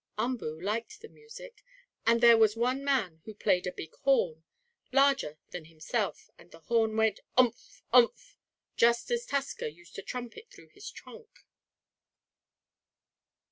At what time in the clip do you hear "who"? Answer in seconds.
3.25-3.35